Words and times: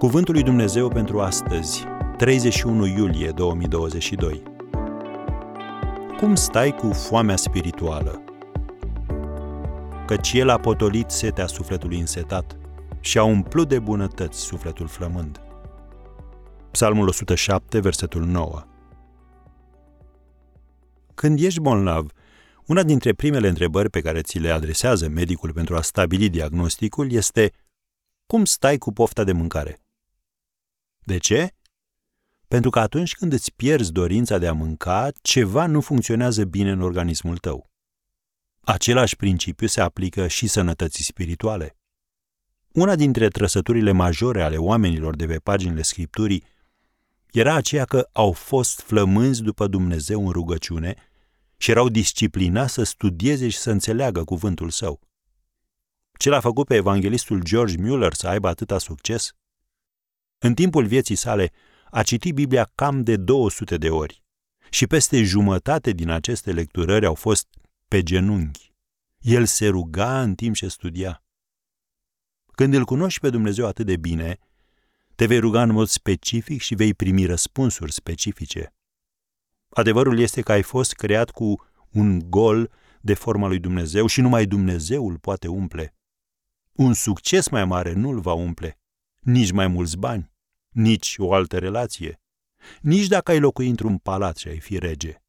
Cuvântul 0.00 0.34
lui 0.34 0.42
Dumnezeu 0.42 0.88
pentru 0.88 1.20
astăzi, 1.20 1.84
31 2.16 2.86
iulie 2.86 3.30
2022. 3.30 4.42
Cum 6.18 6.34
stai 6.34 6.74
cu 6.74 6.92
foamea 6.92 7.36
spirituală? 7.36 8.24
Căci 10.06 10.32
el 10.32 10.48
a 10.48 10.58
potolit 10.58 11.10
setea 11.10 11.46
sufletului 11.46 11.98
însetat 11.98 12.56
și 13.00 13.18
a 13.18 13.22
umplut 13.22 13.68
de 13.68 13.78
bunătăți 13.78 14.40
sufletul 14.40 14.86
flămând. 14.86 15.40
Psalmul 16.70 17.08
107, 17.08 17.80
versetul 17.80 18.24
9. 18.24 18.62
Când 21.14 21.40
ești 21.40 21.60
bolnav, 21.60 22.10
una 22.66 22.82
dintre 22.82 23.12
primele 23.12 23.48
întrebări 23.48 23.90
pe 23.90 24.00
care 24.00 24.20
ți 24.20 24.38
le 24.38 24.50
adresează 24.50 25.08
medicul 25.08 25.52
pentru 25.52 25.76
a 25.76 25.80
stabili 25.80 26.28
diagnosticul 26.28 27.12
este 27.12 27.52
cum 28.26 28.44
stai 28.44 28.78
cu 28.78 28.92
pofta 28.92 29.24
de 29.24 29.32
mâncare? 29.32 29.80
De 31.10 31.18
ce? 31.18 31.54
Pentru 32.48 32.70
că 32.70 32.78
atunci 32.78 33.14
când 33.14 33.32
îți 33.32 33.52
pierzi 33.52 33.92
dorința 33.92 34.38
de 34.38 34.46
a 34.46 34.52
mânca, 34.52 35.10
ceva 35.22 35.66
nu 35.66 35.80
funcționează 35.80 36.44
bine 36.44 36.70
în 36.70 36.80
organismul 36.80 37.38
tău. 37.38 37.70
Același 38.60 39.16
principiu 39.16 39.66
se 39.66 39.80
aplică 39.80 40.26
și 40.26 40.46
sănătății 40.46 41.04
spirituale. 41.04 41.76
Una 42.72 42.94
dintre 42.94 43.28
trăsăturile 43.28 43.92
majore 43.92 44.42
ale 44.42 44.56
oamenilor 44.56 45.16
de 45.16 45.26
pe 45.26 45.38
paginile 45.38 45.82
Scripturii 45.82 46.44
era 47.32 47.54
aceea 47.54 47.84
că 47.84 48.08
au 48.12 48.32
fost 48.32 48.80
flămânzi 48.80 49.42
după 49.42 49.66
Dumnezeu 49.66 50.26
în 50.26 50.32
rugăciune 50.32 50.94
și 51.56 51.70
erau 51.70 51.88
disciplinați 51.88 52.72
să 52.72 52.82
studieze 52.82 53.48
și 53.48 53.58
să 53.58 53.70
înțeleagă 53.70 54.24
cuvântul 54.24 54.70
său. 54.70 55.00
Ce 56.18 56.28
l-a 56.28 56.40
făcut 56.40 56.66
pe 56.66 56.74
evanghelistul 56.74 57.42
George 57.42 57.76
Mueller 57.78 58.14
să 58.14 58.28
aibă 58.28 58.48
atâta 58.48 58.78
succes? 58.78 59.34
În 60.42 60.54
timpul 60.54 60.86
vieții 60.86 61.14
sale 61.14 61.52
a 61.90 62.02
citit 62.02 62.34
Biblia 62.34 62.70
cam 62.74 63.02
de 63.02 63.16
200 63.16 63.76
de 63.76 63.90
ori 63.90 64.22
și 64.70 64.86
peste 64.86 65.22
jumătate 65.22 65.90
din 65.90 66.08
aceste 66.08 66.52
lecturări 66.52 67.06
au 67.06 67.14
fost 67.14 67.46
pe 67.88 68.02
genunchi. 68.02 68.72
El 69.18 69.44
se 69.44 69.66
ruga 69.68 70.22
în 70.22 70.34
timp 70.34 70.54
ce 70.54 70.68
studia. 70.68 71.24
Când 72.46 72.74
îl 72.74 72.84
cunoști 72.84 73.20
pe 73.20 73.30
Dumnezeu 73.30 73.66
atât 73.66 73.86
de 73.86 73.96
bine, 73.96 74.38
te 75.14 75.26
vei 75.26 75.38
ruga 75.38 75.62
în 75.62 75.72
mod 75.72 75.88
specific 75.88 76.60
și 76.60 76.74
vei 76.74 76.94
primi 76.94 77.24
răspunsuri 77.26 77.92
specifice. 77.92 78.74
Adevărul 79.68 80.18
este 80.18 80.40
că 80.40 80.52
ai 80.52 80.62
fost 80.62 80.92
creat 80.92 81.30
cu 81.30 81.66
un 81.90 82.30
gol 82.30 82.70
de 83.00 83.14
forma 83.14 83.46
lui 83.46 83.58
Dumnezeu 83.58 84.06
și 84.06 84.20
numai 84.20 84.46
Dumnezeu 84.46 85.08
îl 85.08 85.18
poate 85.18 85.48
umple. 85.48 85.96
Un 86.72 86.92
succes 86.94 87.48
mai 87.48 87.64
mare 87.64 87.92
nu-l 87.92 88.20
va 88.20 88.32
umple, 88.32 88.78
nici 89.20 89.50
mai 89.50 89.66
mulți 89.66 89.96
bani, 89.96 90.29
nici 90.70 91.14
o 91.18 91.32
altă 91.32 91.58
relație, 91.58 92.20
nici 92.80 93.06
dacă 93.06 93.30
ai 93.30 93.40
locui 93.40 93.68
într-un 93.68 93.98
palat 93.98 94.36
și 94.36 94.48
ai 94.48 94.58
fi 94.58 94.78
rege. 94.78 95.22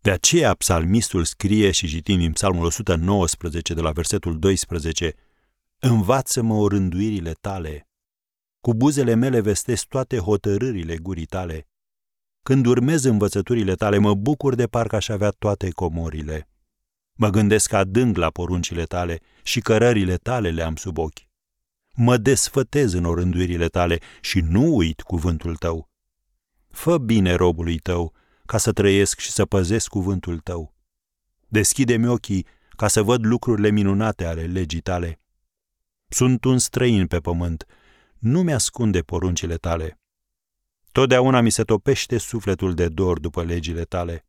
De 0.00 0.10
aceea 0.10 0.54
psalmistul 0.54 1.24
scrie 1.24 1.70
și 1.70 1.88
citim 1.88 2.18
din 2.18 2.32
psalmul 2.32 2.64
119 2.64 3.74
de 3.74 3.80
la 3.80 3.90
versetul 3.90 4.38
12 4.38 5.14
Învață-mă 5.78 6.54
orânduirile 6.54 7.32
tale. 7.32 7.88
Cu 8.60 8.74
buzele 8.74 9.14
mele 9.14 9.40
vestesc 9.40 9.86
toate 9.86 10.18
hotărârile 10.18 10.96
gurii 10.96 11.26
tale. 11.26 11.68
Când 12.42 12.66
urmez 12.66 13.04
învățăturile 13.04 13.74
tale, 13.74 13.98
mă 13.98 14.14
bucur 14.14 14.54
de 14.54 14.66
parcă 14.66 14.96
aș 14.96 15.08
avea 15.08 15.30
toate 15.30 15.70
comorile. 15.70 16.48
Mă 17.12 17.28
gândesc 17.30 17.72
adânc 17.72 18.16
la 18.16 18.30
poruncile 18.30 18.84
tale 18.84 19.20
și 19.42 19.60
cărările 19.60 20.16
tale 20.16 20.50
le 20.50 20.62
am 20.62 20.76
sub 20.76 20.98
ochi. 20.98 21.27
Mă 22.00 22.16
desfătez 22.16 22.92
în 22.92 23.04
orânduirile 23.04 23.68
tale 23.68 23.98
și 24.20 24.40
nu 24.40 24.76
uit 24.76 25.00
cuvântul 25.00 25.56
tău. 25.56 25.90
Fă 26.70 26.98
bine 26.98 27.34
robului 27.34 27.78
tău, 27.78 28.14
ca 28.46 28.58
să 28.58 28.72
trăiesc 28.72 29.18
și 29.18 29.30
să 29.30 29.44
păzesc 29.44 29.88
cuvântul 29.88 30.38
tău. 30.38 30.74
Deschide-mi 31.48 32.08
ochii 32.08 32.46
ca 32.68 32.88
să 32.88 33.02
văd 33.02 33.24
lucrurile 33.24 33.70
minunate 33.70 34.24
ale 34.24 34.42
legii 34.42 34.80
tale. 34.80 35.20
Sunt 36.08 36.44
un 36.44 36.58
străin 36.58 37.06
pe 37.06 37.18
pământ, 37.18 37.66
nu 38.18 38.42
mi-ascunde 38.42 39.00
poruncile 39.00 39.56
tale. 39.56 40.00
Totdeauna 40.92 41.40
mi 41.40 41.50
se 41.50 41.62
topește 41.62 42.18
sufletul 42.18 42.74
de 42.74 42.88
dor 42.88 43.20
după 43.20 43.42
legile 43.42 43.82
tale. 43.82 44.26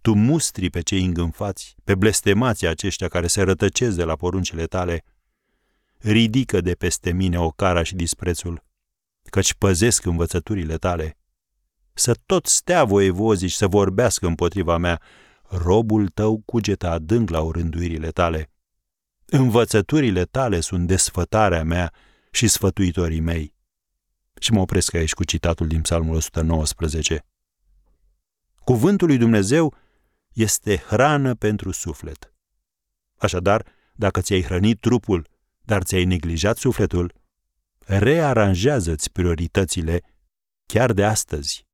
Tu 0.00 0.14
mustri 0.14 0.70
pe 0.70 0.80
cei 0.80 1.04
îngânfați, 1.04 1.74
pe 1.84 1.94
blestemații 1.94 2.66
aceștia 2.66 3.08
care 3.08 3.26
se 3.26 3.42
rătăcesc 3.42 3.96
de 3.96 4.04
la 4.04 4.16
poruncile 4.16 4.66
tale. 4.66 5.04
Ridică 6.06 6.60
de 6.60 6.74
peste 6.74 7.12
mine 7.12 7.38
ocara 7.38 7.82
și 7.82 7.94
disprețul, 7.94 8.64
căci 9.30 9.54
păzesc 9.54 10.04
învățăturile 10.04 10.76
tale. 10.76 11.18
Să 11.92 12.16
tot 12.26 12.46
stea 12.46 12.84
voievozii 12.84 13.48
și 13.48 13.56
să 13.56 13.66
vorbească 13.66 14.26
împotriva 14.26 14.76
mea, 14.76 15.00
robul 15.42 16.08
tău 16.08 16.42
cugetă 16.44 16.88
adânc 16.88 17.30
la 17.30 17.40
orânduirile 17.40 18.10
tale. 18.10 18.50
Învățăturile 19.24 20.24
tale 20.24 20.60
sunt 20.60 20.86
desfătarea 20.86 21.64
mea 21.64 21.92
și 22.30 22.48
sfătuitorii 22.48 23.20
mei. 23.20 23.54
Și 24.40 24.52
mă 24.52 24.60
opresc 24.60 24.94
aici 24.94 25.14
cu 25.14 25.24
citatul 25.24 25.66
din 25.66 25.80
Psalmul 25.80 26.14
119. 26.14 27.26
Cuvântul 28.64 29.06
lui 29.06 29.16
Dumnezeu 29.18 29.74
este 30.32 30.76
hrană 30.76 31.34
pentru 31.34 31.70
suflet. 31.70 32.34
Așadar, 33.16 33.66
dacă 33.94 34.20
ți-ai 34.20 34.42
hrănit 34.42 34.80
trupul, 34.80 35.34
dar 35.66 35.82
ți-ai 35.82 36.04
neglijat 36.04 36.56
sufletul, 36.56 37.12
rearanjează-ți 37.86 39.12
prioritățile 39.12 40.00
chiar 40.66 40.92
de 40.92 41.04
astăzi. 41.04 41.64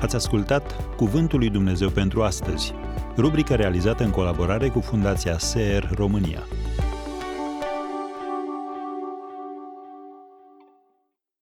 Ați 0.00 0.14
ascultat 0.14 0.94
Cuvântul 0.96 1.38
lui 1.38 1.50
Dumnezeu 1.50 1.90
pentru 1.90 2.22
astăzi, 2.22 2.72
rubrica 3.16 3.54
realizată 3.54 4.04
în 4.04 4.10
colaborare 4.10 4.68
cu 4.68 4.80
Fundația 4.80 5.38
SER 5.38 5.90
România. 5.94 6.42